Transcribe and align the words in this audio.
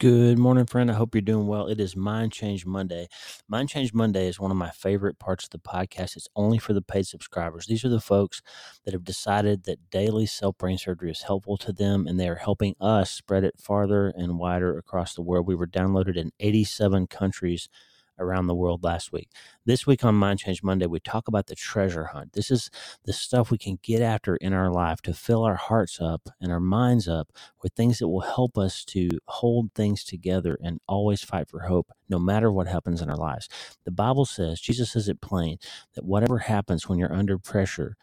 Good 0.00 0.38
morning, 0.38 0.66
friend. 0.66 0.92
I 0.92 0.94
hope 0.94 1.14
you're 1.14 1.22
doing 1.22 1.48
well. 1.48 1.66
It 1.66 1.80
is 1.80 1.96
Mind 1.96 2.30
Change 2.30 2.64
Monday. 2.64 3.08
Mind 3.48 3.68
Change 3.68 3.92
Monday 3.92 4.28
is 4.28 4.38
one 4.38 4.52
of 4.52 4.56
my 4.56 4.70
favorite 4.70 5.18
parts 5.18 5.44
of 5.44 5.50
the 5.50 5.58
podcast. 5.58 6.14
It's 6.16 6.28
only 6.36 6.58
for 6.58 6.72
the 6.72 6.82
paid 6.82 7.08
subscribers. 7.08 7.66
These 7.66 7.84
are 7.84 7.88
the 7.88 7.98
folks 7.98 8.40
that 8.84 8.94
have 8.94 9.02
decided 9.02 9.64
that 9.64 9.90
daily 9.90 10.26
self 10.26 10.56
brain 10.56 10.78
surgery 10.78 11.10
is 11.10 11.22
helpful 11.22 11.56
to 11.56 11.72
them 11.72 12.06
and 12.06 12.20
they 12.20 12.28
are 12.28 12.36
helping 12.36 12.76
us 12.80 13.10
spread 13.10 13.42
it 13.42 13.58
farther 13.58 14.06
and 14.08 14.38
wider 14.38 14.78
across 14.78 15.14
the 15.14 15.22
world. 15.22 15.48
We 15.48 15.56
were 15.56 15.66
downloaded 15.66 16.16
in 16.16 16.30
87 16.38 17.08
countries 17.08 17.68
around 18.18 18.46
the 18.46 18.54
world 18.54 18.84
last 18.84 19.12
week. 19.12 19.30
This 19.64 19.86
week 19.86 20.04
on 20.04 20.14
Mind 20.14 20.40
Change 20.40 20.62
Monday, 20.62 20.86
we 20.86 21.00
talk 21.00 21.28
about 21.28 21.46
the 21.46 21.54
treasure 21.54 22.06
hunt. 22.06 22.32
This 22.32 22.50
is 22.50 22.70
the 23.04 23.12
stuff 23.12 23.50
we 23.50 23.58
can 23.58 23.78
get 23.82 24.02
after 24.02 24.36
in 24.36 24.52
our 24.52 24.70
life 24.70 25.00
to 25.02 25.14
fill 25.14 25.44
our 25.44 25.56
hearts 25.56 26.00
up 26.00 26.28
and 26.40 26.52
our 26.52 26.60
minds 26.60 27.08
up 27.08 27.30
with 27.62 27.72
things 27.74 27.98
that 27.98 28.08
will 28.08 28.20
help 28.20 28.58
us 28.58 28.84
to 28.86 29.08
hold 29.26 29.72
things 29.74 30.04
together 30.04 30.58
and 30.62 30.80
always 30.88 31.22
fight 31.22 31.48
for 31.48 31.60
hope, 31.60 31.90
no 32.08 32.18
matter 32.18 32.50
what 32.50 32.66
happens 32.66 33.02
in 33.02 33.10
our 33.10 33.16
lives. 33.16 33.48
The 33.84 33.90
Bible 33.90 34.24
says, 34.24 34.60
Jesus 34.60 34.92
says 34.92 35.08
it 35.08 35.20
plain, 35.20 35.58
that 35.94 36.04
whatever 36.04 36.38
happens 36.38 36.88
when 36.88 36.98
you're 36.98 37.12
under 37.12 37.38
pressure, 37.38 37.96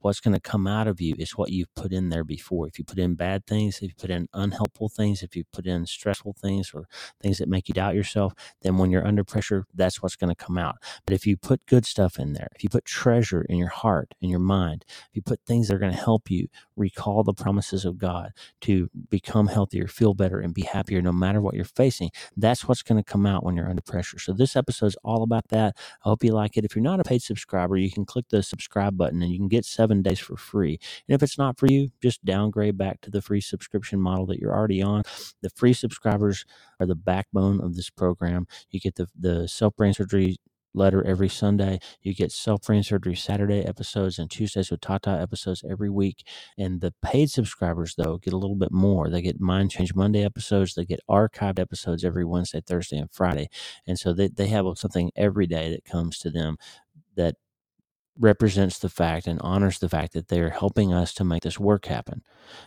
what's 0.00 0.20
going 0.20 0.34
to 0.34 0.40
come 0.40 0.66
out 0.66 0.86
of 0.86 1.00
you 1.00 1.14
is 1.18 1.32
what 1.32 1.50
you've 1.50 1.74
put 1.74 1.92
in 1.92 2.08
there 2.08 2.24
before. 2.24 2.66
If 2.66 2.78
you 2.78 2.84
put 2.84 2.98
in 2.98 3.14
bad 3.14 3.46
things, 3.46 3.76
if 3.76 3.82
you 3.82 3.94
put 3.98 4.10
in 4.10 4.28
unhelpful 4.32 4.88
things, 4.88 5.22
if 5.22 5.34
you 5.34 5.44
put 5.52 5.66
in 5.66 5.86
stressful 5.86 6.34
things 6.40 6.72
or 6.74 6.86
things 7.20 7.38
that 7.38 7.48
make 7.48 7.68
you 7.68 7.74
doubt 7.74 7.94
yourself, 7.94 8.34
then 8.62 8.78
when 8.78 8.90
you're 8.90 9.06
under 9.06 9.24
pressure, 9.24 9.64
that's 9.74 10.02
what's 10.02 10.16
going 10.16 10.34
to 10.34 10.44
come 10.44 10.58
out. 10.58 10.76
But 11.06 11.14
if 11.14 11.26
you 11.26 11.36
put 11.36 11.66
good 11.66 11.84
stuff 11.84 12.18
in 12.18 12.32
there, 12.32 12.48
if 12.54 12.62
you 12.62 12.68
put 12.68 12.84
treasure 12.84 13.42
in 13.42 13.56
your 13.56 13.68
heart 13.68 14.14
and 14.22 14.30
your 14.30 14.40
mind, 14.40 14.84
if 14.88 15.14
you 15.14 15.22
put 15.22 15.40
things 15.46 15.68
that 15.68 15.74
are 15.74 15.80
going 15.80 15.92
to 15.92 15.98
help 15.98 16.30
you 16.30 16.48
recall 16.76 17.24
the 17.24 17.34
promises 17.34 17.84
of 17.84 17.98
God 17.98 18.32
to 18.62 18.88
become 19.10 19.48
healthier, 19.48 19.88
feel 19.88 20.14
better, 20.14 20.38
and 20.40 20.54
be 20.54 20.62
happier 20.62 21.02
no 21.02 21.12
matter 21.12 21.40
what 21.40 21.54
you're 21.54 21.64
facing, 21.64 22.10
that's 22.36 22.66
what's 22.68 22.82
going 22.82 23.02
to 23.02 23.10
come 23.10 23.26
out 23.26 23.44
when 23.44 23.56
you're 23.56 23.68
under 23.68 23.82
pressure. 23.82 24.18
So 24.18 24.32
this 24.32 24.56
episode 24.56 24.86
is 24.86 24.96
all 25.02 25.22
about 25.22 25.48
that. 25.48 25.76
I 26.04 26.08
hope 26.08 26.22
you 26.22 26.32
like 26.32 26.56
it. 26.56 26.64
If 26.64 26.76
you're 26.76 26.82
not 26.82 27.00
a 27.00 27.04
paid 27.04 27.22
subscriber, 27.22 27.76
you 27.76 27.90
can 27.90 28.04
click 28.04 28.26
the 28.30 28.42
subscribe 28.42 28.96
button 28.96 29.22
and 29.22 29.32
you 29.32 29.38
can 29.38 29.48
get 29.48 29.64
seven 29.64 29.87
days 30.02 30.20
for 30.20 30.36
free. 30.36 30.78
And 31.08 31.14
if 31.14 31.22
it's 31.22 31.38
not 31.38 31.58
for 31.58 31.66
you, 31.66 31.90
just 32.02 32.24
downgrade 32.24 32.78
back 32.78 33.00
to 33.02 33.10
the 33.10 33.22
free 33.22 33.40
subscription 33.40 34.00
model 34.00 34.26
that 34.26 34.38
you're 34.38 34.54
already 34.54 34.82
on. 34.82 35.02
The 35.42 35.50
free 35.50 35.72
subscribers 35.72 36.44
are 36.80 36.86
the 36.86 36.94
backbone 36.94 37.60
of 37.60 37.76
this 37.76 37.90
program. 37.90 38.46
You 38.70 38.80
get 38.80 38.96
the, 38.96 39.08
the 39.18 39.48
self 39.48 39.76
brain 39.76 39.94
surgery 39.94 40.36
letter 40.74 41.04
every 41.04 41.28
Sunday. 41.28 41.78
You 42.02 42.14
get 42.14 42.32
self 42.32 42.62
brain 42.62 42.82
surgery 42.82 43.16
Saturday 43.16 43.64
episodes 43.66 44.18
and 44.18 44.30
Tuesdays 44.30 44.70
with 44.70 44.80
Tata 44.80 45.10
episodes 45.10 45.64
every 45.68 45.90
week. 45.90 46.24
And 46.58 46.80
the 46.80 46.94
paid 47.02 47.30
subscribers, 47.30 47.94
though, 47.96 48.18
get 48.18 48.32
a 48.32 48.38
little 48.38 48.56
bit 48.56 48.72
more. 48.72 49.10
They 49.10 49.22
get 49.22 49.40
Mind 49.40 49.70
Change 49.70 49.94
Monday 49.94 50.24
episodes. 50.24 50.74
They 50.74 50.84
get 50.84 51.00
archived 51.10 51.58
episodes 51.58 52.04
every 52.04 52.24
Wednesday, 52.24 52.62
Thursday, 52.66 52.98
and 52.98 53.10
Friday. 53.12 53.48
And 53.86 53.98
so 53.98 54.12
they, 54.12 54.28
they 54.28 54.48
have 54.48 54.66
something 54.76 55.10
every 55.16 55.46
day 55.46 55.70
that 55.70 55.84
comes 55.84 56.18
to 56.20 56.30
them 56.30 56.56
that 57.16 57.36
represents 58.18 58.78
the 58.78 58.88
fact 58.88 59.26
and 59.26 59.40
honors 59.42 59.78
the 59.78 59.88
fact 59.88 60.12
that 60.12 60.28
they're 60.28 60.50
helping 60.50 60.92
us 60.92 61.14
to 61.14 61.24
make 61.24 61.42
this 61.42 61.58
work 61.58 61.86
happen. 61.86 62.22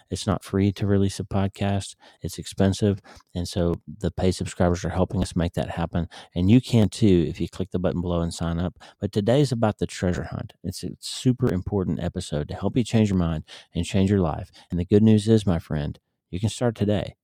It's 0.09 0.27
not 0.27 0.43
free 0.43 0.71
to 0.73 0.87
release 0.87 1.19
a 1.19 1.23
podcast, 1.23 1.95
it's 2.21 2.37
expensive. 2.37 2.99
And 3.35 3.47
so 3.47 3.81
the 3.99 4.11
paid 4.11 4.33
subscribers 4.33 4.85
are 4.85 4.89
helping 4.89 5.21
us 5.21 5.35
make 5.35 5.53
that 5.53 5.71
happen. 5.71 6.07
And 6.35 6.49
you 6.49 6.61
can 6.61 6.89
too 6.89 7.25
if 7.27 7.41
you 7.41 7.49
click 7.49 7.71
the 7.71 7.79
button 7.79 8.01
below 8.01 8.21
and 8.21 8.33
sign 8.33 8.59
up. 8.59 8.79
But 8.99 9.11
today 9.11 9.41
is 9.41 9.51
about 9.51 9.79
the 9.79 9.87
treasure 9.87 10.29
hunt. 10.31 10.53
It's 10.63 10.83
a 10.83 10.91
super 10.99 11.51
important 11.51 12.01
episode 12.01 12.47
to 12.49 12.55
help 12.55 12.77
you 12.77 12.83
change 12.83 13.09
your 13.09 13.19
mind 13.19 13.43
and 13.73 13.85
change 13.85 14.09
your 14.09 14.19
life. 14.21 14.51
And 14.69 14.79
the 14.79 14.85
good 14.85 15.03
news 15.03 15.27
is, 15.27 15.45
my 15.45 15.59
friend, 15.59 15.99
you 16.29 16.39
can 16.39 16.49
start 16.49 16.75
today. 16.75 17.15